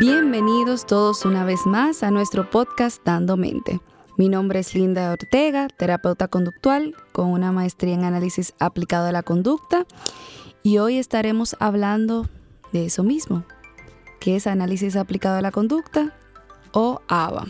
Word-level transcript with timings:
Bienvenidos 0.00 0.86
todos 0.86 1.26
una 1.26 1.44
vez 1.44 1.66
más 1.66 2.02
a 2.02 2.10
nuestro 2.10 2.48
podcast 2.48 3.04
Dando 3.04 3.36
Mente. 3.36 3.82
Mi 4.16 4.30
nombre 4.30 4.60
es 4.60 4.74
Linda 4.74 5.12
Ortega, 5.12 5.68
terapeuta 5.68 6.26
conductual 6.26 6.96
con 7.12 7.28
una 7.28 7.52
maestría 7.52 7.92
en 7.92 8.04
análisis 8.04 8.54
aplicado 8.58 9.08
a 9.08 9.12
la 9.12 9.22
conducta 9.22 9.84
y 10.62 10.78
hoy 10.78 10.96
estaremos 10.96 11.54
hablando 11.60 12.26
de 12.72 12.86
eso 12.86 13.04
mismo, 13.04 13.44
que 14.20 14.36
es 14.36 14.46
análisis 14.46 14.96
aplicado 14.96 15.36
a 15.36 15.42
la 15.42 15.50
conducta 15.50 16.16
o 16.72 17.02
ABA. 17.06 17.48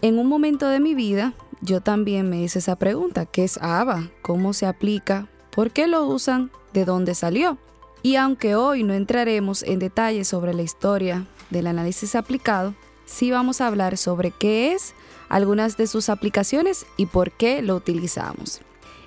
En 0.00 0.18
un 0.18 0.26
momento 0.26 0.68
de 0.68 0.80
mi 0.80 0.94
vida 0.94 1.34
yo 1.60 1.82
también 1.82 2.30
me 2.30 2.40
hice 2.40 2.60
esa 2.60 2.76
pregunta, 2.76 3.26
¿qué 3.26 3.44
es 3.44 3.58
ABA? 3.58 4.08
¿Cómo 4.22 4.54
se 4.54 4.64
aplica? 4.64 5.28
¿Por 5.54 5.70
qué 5.70 5.86
lo 5.86 6.06
usan? 6.06 6.50
¿De 6.72 6.86
dónde 6.86 7.14
salió? 7.14 7.58
Y 8.04 8.16
aunque 8.16 8.54
hoy 8.54 8.82
no 8.82 8.92
entraremos 8.92 9.62
en 9.62 9.78
detalles 9.78 10.28
sobre 10.28 10.52
la 10.52 10.60
historia 10.60 11.24
del 11.48 11.66
análisis 11.66 12.14
aplicado, 12.14 12.74
sí 13.06 13.30
vamos 13.30 13.62
a 13.62 13.66
hablar 13.66 13.96
sobre 13.96 14.30
qué 14.30 14.72
es, 14.72 14.92
algunas 15.30 15.78
de 15.78 15.86
sus 15.86 16.10
aplicaciones 16.10 16.84
y 16.98 17.06
por 17.06 17.32
qué 17.32 17.62
lo 17.62 17.74
utilizamos. 17.74 18.60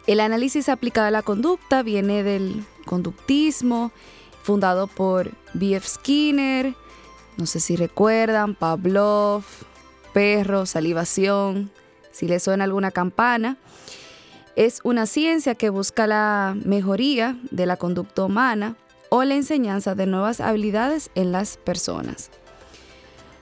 El 0.08 0.20
análisis 0.20 0.68
aplicado 0.68 1.06
a 1.06 1.12
la 1.12 1.22
conducta 1.22 1.84
viene 1.84 2.24
del 2.24 2.66
conductismo, 2.88 3.92
fundado 4.42 4.88
por 4.88 5.30
B.F. 5.54 5.88
Skinner, 5.88 6.74
no 7.38 7.46
sé 7.46 7.60
si 7.60 7.76
recuerdan, 7.76 8.56
Pavlov, 8.56 9.44
perro, 10.12 10.66
salivación, 10.66 11.70
si 12.12 12.28
le 12.28 12.40
suena 12.40 12.64
alguna 12.64 12.90
campana. 12.90 13.58
Es 14.56 14.80
una 14.84 15.06
ciencia 15.06 15.54
que 15.54 15.70
busca 15.70 16.08
la 16.08 16.58
mejoría 16.66 17.38
de 17.52 17.68
la 17.68 17.78
conducta 17.78 18.24
humana 18.24 18.76
o 19.10 19.24
la 19.24 19.36
enseñanza 19.36 19.96
de 19.96 20.06
nuevas 20.06 20.42
habilidades 20.42 21.10
en 21.16 21.32
las 21.32 21.58
personas. 21.58 22.30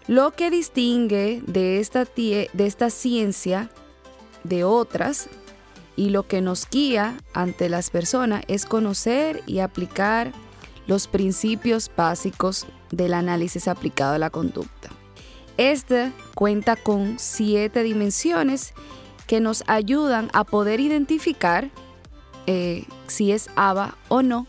Lo 0.07 0.31
que 0.31 0.51
distingue 0.51 1.41
de 1.47 1.79
esta, 1.79 2.05
de 2.05 2.49
esta 2.57 2.89
ciencia 2.89 3.69
de 4.43 4.63
otras 4.63 5.27
y 5.95 6.09
lo 6.09 6.27
que 6.27 6.41
nos 6.41 6.69
guía 6.69 7.17
ante 7.33 7.69
las 7.69 7.89
personas 7.89 8.43
es 8.47 8.65
conocer 8.65 9.41
y 9.47 9.59
aplicar 9.59 10.31
los 10.87 11.07
principios 11.07 11.89
básicos 11.95 12.67
del 12.91 13.13
análisis 13.13 13.67
aplicado 13.67 14.13
a 14.13 14.19
la 14.19 14.29
conducta. 14.29 14.89
Este 15.57 16.11
cuenta 16.35 16.75
con 16.75 17.17
siete 17.17 17.81
dimensiones 17.81 18.73
que 19.25 19.39
nos 19.39 19.63
ayudan 19.67 20.29
a 20.33 20.43
poder 20.43 20.79
identificar 20.79 21.71
eh, 22.45 22.85
si 23.07 23.31
es 23.31 23.49
ABA 23.55 23.97
o 24.09 24.21
no 24.21 24.45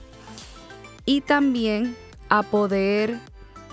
y 1.06 1.22
también 1.22 1.96
a 2.28 2.42
poder 2.42 3.18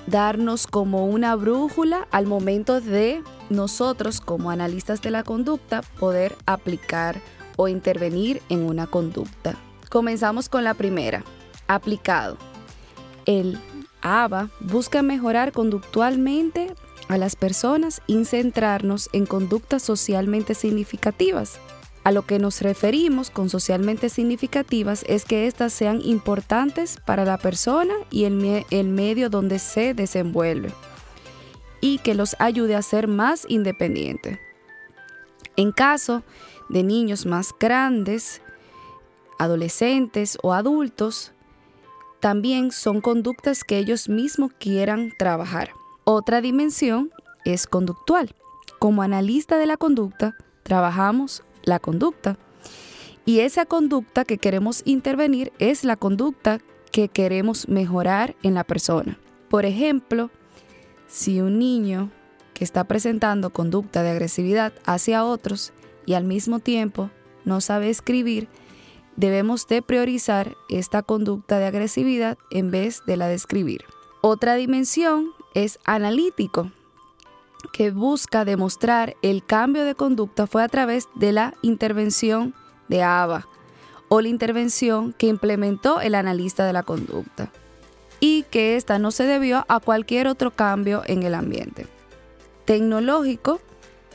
darnos 0.07 0.67
como 0.67 1.05
una 1.07 1.35
brújula 1.35 2.07
al 2.11 2.27
momento 2.27 2.79
de 2.79 3.23
nosotros 3.49 4.21
como 4.21 4.51
analistas 4.51 5.01
de 5.01 5.11
la 5.11 5.23
conducta 5.23 5.81
poder 5.99 6.35
aplicar 6.45 7.19
o 7.55 7.67
intervenir 7.67 8.41
en 8.49 8.63
una 8.63 8.87
conducta. 8.87 9.55
Comenzamos 9.89 10.49
con 10.49 10.63
la 10.63 10.73
primera, 10.73 11.23
aplicado. 11.67 12.37
El 13.25 13.59
ABA 14.01 14.49
busca 14.59 15.01
mejorar 15.01 15.51
conductualmente 15.51 16.73
a 17.07 17.17
las 17.17 17.35
personas 17.35 18.01
y 18.07 18.25
centrarnos 18.25 19.09
en 19.13 19.25
conductas 19.25 19.83
socialmente 19.83 20.55
significativas. 20.55 21.59
A 22.03 22.11
lo 22.11 22.23
que 22.23 22.37
nos 22.37 22.61
referimos 22.61 23.29
con 23.29 23.49
socialmente 23.49 24.09
significativas 24.09 25.05
es 25.07 25.23
que 25.23 25.47
éstas 25.47 25.71
sean 25.71 26.01
importantes 26.03 26.97
para 27.05 27.23
la 27.23 27.37
persona 27.37 27.93
y 28.11 28.25
el, 28.25 28.87
medio 28.89 29.29
donde 29.29 29.57
se 29.57 29.93
desenvuelve 29.93 30.73
y 31.79 31.99
que 31.99 32.13
los 32.13 32.35
ayude 32.39 32.75
a 32.75 32.81
ser 32.81 33.07
más 33.07 33.45
independientes. 33.47 34.37
En 35.55 35.71
caso 35.71 36.23
de 36.69 36.83
niños 36.83 37.25
más 37.25 37.51
grandes, 37.57 38.41
adolescentes 39.39 40.37
o 40.41 40.53
adultos, 40.53 41.31
también 42.19 42.71
son 42.71 42.99
conductas 42.99 43.63
que 43.63 43.77
ellos 43.77 44.09
mismos 44.09 44.51
quieran 44.57 45.11
trabajar. 45.17 45.71
Otra 46.03 46.41
dimensión 46.41 47.11
es 47.45 47.67
conductual. 47.67 48.35
Como 48.79 49.03
analista 49.03 49.57
de 49.57 49.65
la 49.67 49.77
conducta, 49.77 50.35
trabajamos 50.63 51.43
la 51.63 51.79
conducta. 51.79 52.37
Y 53.25 53.39
esa 53.39 53.65
conducta 53.65 54.25
que 54.25 54.37
queremos 54.37 54.81
intervenir 54.85 55.53
es 55.59 55.83
la 55.83 55.95
conducta 55.95 56.59
que 56.91 57.07
queremos 57.07 57.67
mejorar 57.67 58.35
en 58.43 58.53
la 58.53 58.63
persona. 58.63 59.17
Por 59.49 59.65
ejemplo, 59.65 60.29
si 61.07 61.41
un 61.41 61.59
niño 61.59 62.11
que 62.53 62.63
está 62.63 62.83
presentando 62.83 63.51
conducta 63.51 64.03
de 64.03 64.11
agresividad 64.11 64.73
hacia 64.85 65.25
otros 65.25 65.73
y 66.05 66.13
al 66.13 66.23
mismo 66.23 66.59
tiempo 66.59 67.09
no 67.45 67.61
sabe 67.61 67.89
escribir, 67.89 68.47
debemos 69.15 69.67
de 69.67 69.81
priorizar 69.81 70.55
esta 70.69 71.03
conducta 71.03 71.59
de 71.59 71.65
agresividad 71.65 72.37
en 72.51 72.71
vez 72.71 73.01
de 73.05 73.17
la 73.17 73.27
de 73.27 73.35
escribir. 73.35 73.85
Otra 74.21 74.55
dimensión 74.55 75.31
es 75.53 75.79
analítico, 75.85 76.71
que 77.71 77.91
busca 77.91 78.45
demostrar 78.45 79.15
el 79.21 79.45
cambio 79.45 79.85
de 79.85 79.95
conducta 79.95 80.47
fue 80.47 80.63
a 80.63 80.67
través 80.67 81.07
de 81.15 81.31
la 81.31 81.53
intervención 81.61 82.53
de 82.89 83.03
ABA 83.03 83.47
o 84.09 84.21
la 84.21 84.27
intervención 84.27 85.13
que 85.13 85.27
implementó 85.27 86.01
el 86.01 86.15
analista 86.15 86.65
de 86.65 86.73
la 86.73 86.83
conducta 86.83 87.51
y 88.19 88.43
que 88.43 88.75
ésta 88.75 88.99
no 88.99 89.11
se 89.11 89.23
debió 89.23 89.65
a 89.67 89.79
cualquier 89.79 90.27
otro 90.27 90.51
cambio 90.51 91.01
en 91.07 91.23
el 91.23 91.33
ambiente. 91.33 91.87
Tecnológico, 92.65 93.59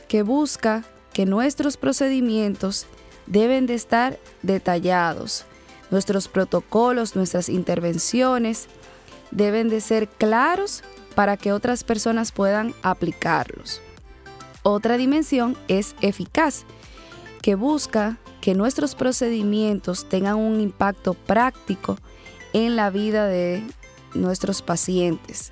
que 0.07 0.23
busca 0.23 0.83
que 1.13 1.25
nuestros 1.25 1.77
procedimientos 1.77 2.87
deben 3.27 3.67
de 3.67 3.75
estar 3.75 4.17
detallados, 4.41 5.45
nuestros 5.91 6.27
protocolos, 6.27 7.15
nuestras 7.15 7.49
intervenciones 7.49 8.67
deben 9.31 9.69
de 9.69 9.81
ser 9.81 10.07
claros 10.07 10.83
para 11.19 11.35
que 11.35 11.51
otras 11.51 11.83
personas 11.83 12.31
puedan 12.31 12.73
aplicarlos. 12.81 13.81
Otra 14.63 14.95
dimensión 14.95 15.57
es 15.67 15.93
eficaz, 15.99 16.63
que 17.41 17.55
busca 17.55 18.17
que 18.39 18.55
nuestros 18.55 18.95
procedimientos 18.95 20.07
tengan 20.07 20.37
un 20.37 20.61
impacto 20.61 21.15
práctico 21.15 21.97
en 22.53 22.77
la 22.77 22.89
vida 22.89 23.27
de 23.27 23.61
nuestros 24.13 24.61
pacientes. 24.61 25.51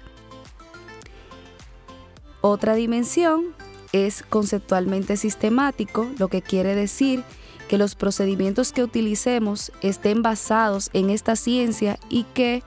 Otra 2.39 2.73
dimensión 2.73 3.47
es 3.91 4.23
conceptualmente 4.23 5.17
sistemático, 5.17 6.09
lo 6.17 6.29
que 6.29 6.41
quiere 6.41 6.75
decir 6.75 7.25
que 7.67 7.77
los 7.77 7.95
procedimientos 7.95 8.71
que 8.71 8.83
utilicemos 8.83 9.73
estén 9.81 10.21
basados 10.21 10.89
en 10.93 11.09
esta 11.09 11.35
ciencia 11.35 11.99
y 12.07 12.23
que 12.23 12.63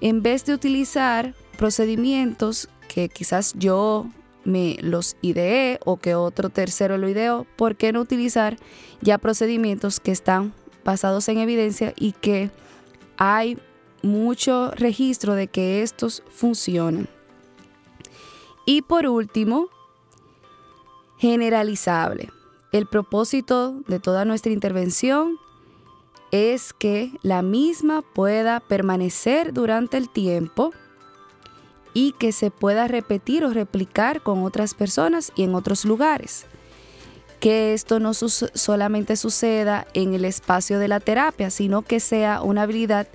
en 0.00 0.20
vez 0.20 0.44
de 0.46 0.54
utilizar 0.54 1.36
procedimientos 1.58 2.70
que 2.88 3.10
quizás 3.10 3.52
yo 3.58 4.06
me 4.44 4.78
los 4.80 5.16
ideé 5.20 5.78
o 5.84 5.98
que 5.98 6.14
otro 6.14 6.48
tercero 6.48 6.96
lo 6.96 7.08
ideó, 7.08 7.46
¿por 7.56 7.76
qué 7.76 7.92
no 7.92 8.00
utilizar 8.00 8.56
ya 9.02 9.18
procedimientos 9.18 10.00
que 10.00 10.12
están 10.12 10.54
basados 10.84 11.28
en 11.28 11.38
evidencia 11.38 11.92
y 11.96 12.12
que 12.12 12.50
hay 13.18 13.58
mucho 14.02 14.70
registro 14.70 15.34
de 15.34 15.48
que 15.48 15.82
estos 15.82 16.22
funcionan? 16.30 17.08
Y 18.64 18.82
por 18.82 19.06
último, 19.06 19.68
generalizable. 21.18 22.30
El 22.70 22.86
propósito 22.86 23.80
de 23.88 23.98
toda 23.98 24.24
nuestra 24.24 24.52
intervención 24.52 25.36
es 26.30 26.72
que 26.72 27.12
la 27.22 27.42
misma 27.42 28.02
pueda 28.02 28.60
permanecer 28.60 29.52
durante 29.52 29.96
el 29.96 30.08
tiempo 30.08 30.72
y 31.94 32.12
que 32.12 32.32
se 32.32 32.50
pueda 32.50 32.88
repetir 32.88 33.44
o 33.44 33.50
replicar 33.50 34.22
con 34.22 34.44
otras 34.44 34.74
personas 34.74 35.32
y 35.34 35.44
en 35.44 35.54
otros 35.54 35.84
lugares. 35.84 36.46
Que 37.40 37.74
esto 37.74 38.00
no 38.00 38.14
solamente 38.14 39.16
suceda 39.16 39.86
en 39.94 40.14
el 40.14 40.24
espacio 40.24 40.78
de 40.78 40.88
la 40.88 41.00
terapia, 41.00 41.50
sino 41.50 41.82
que 41.82 42.00
sea 42.00 42.42
una 42.42 42.62
habilidad 42.62 43.08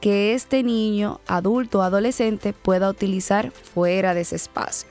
que 0.00 0.34
este 0.34 0.62
niño, 0.62 1.20
adulto 1.26 1.78
o 1.78 1.82
adolescente 1.82 2.52
pueda 2.52 2.90
utilizar 2.90 3.52
fuera 3.52 4.12
de 4.12 4.20
ese 4.20 4.36
espacio. 4.36 4.86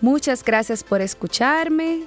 Muchas 0.00 0.44
gracias 0.44 0.84
por 0.84 1.00
escucharme 1.00 2.04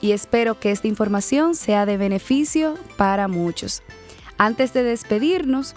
y 0.00 0.12
espero 0.12 0.58
que 0.58 0.70
esta 0.70 0.88
información 0.88 1.54
sea 1.54 1.86
de 1.86 1.96
beneficio 1.96 2.76
para 2.96 3.28
muchos. 3.28 3.82
Antes 4.38 4.72
de 4.72 4.82
despedirnos, 4.82 5.74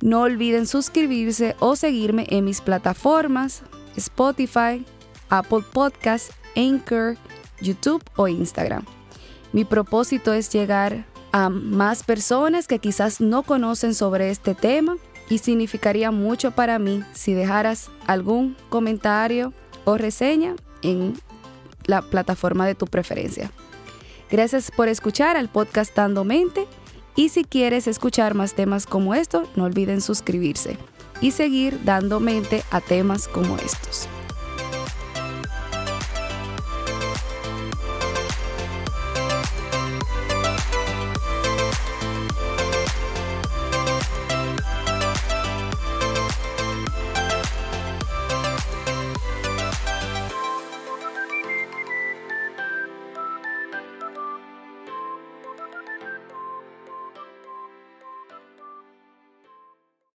no 0.00 0.22
olviden 0.22 0.66
suscribirse 0.66 1.56
o 1.60 1.76
seguirme 1.76 2.26
en 2.30 2.44
mis 2.44 2.60
plataformas 2.60 3.62
Spotify, 3.96 4.84
Apple 5.28 5.64
Podcasts, 5.72 6.32
Anchor, 6.56 7.16
YouTube 7.60 8.02
o 8.16 8.28
Instagram. 8.28 8.84
Mi 9.52 9.64
propósito 9.64 10.32
es 10.32 10.50
llegar 10.52 11.04
a 11.32 11.48
más 11.48 12.02
personas 12.02 12.66
que 12.66 12.78
quizás 12.78 13.20
no 13.20 13.42
conocen 13.42 13.94
sobre 13.94 14.30
este 14.30 14.54
tema 14.54 14.96
y 15.28 15.38
significaría 15.38 16.10
mucho 16.10 16.50
para 16.50 16.78
mí 16.78 17.04
si 17.12 17.34
dejaras 17.34 17.90
algún 18.06 18.56
comentario 18.68 19.52
o 19.84 19.96
reseña 19.96 20.56
en 20.82 21.14
la 21.86 22.02
plataforma 22.02 22.66
de 22.66 22.74
tu 22.74 22.86
preferencia. 22.86 23.50
Gracias 24.30 24.70
por 24.70 24.88
escuchar 24.88 25.36
al 25.36 25.48
podcast 25.48 25.94
Dando 25.94 26.24
Mente 26.24 26.66
y 27.16 27.28
si 27.30 27.44
quieres 27.44 27.86
escuchar 27.86 28.34
más 28.34 28.54
temas 28.54 28.86
como 28.86 29.14
estos, 29.14 29.48
no 29.56 29.64
olviden 29.64 30.00
suscribirse 30.00 30.78
y 31.20 31.32
seguir 31.32 31.80
dando 31.84 32.20
mente 32.20 32.62
a 32.70 32.80
temas 32.80 33.28
como 33.28 33.56
estos. 33.56 34.08